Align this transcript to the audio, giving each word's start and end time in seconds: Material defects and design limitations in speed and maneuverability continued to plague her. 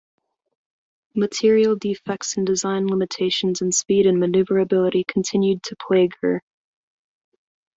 Material 1.15 1.75
defects 1.75 2.35
and 2.35 2.47
design 2.47 2.87
limitations 2.87 3.61
in 3.61 3.71
speed 3.71 4.07
and 4.07 4.19
maneuverability 4.19 5.03
continued 5.03 5.61
to 5.61 5.75
plague 5.75 6.13
her. 6.21 6.41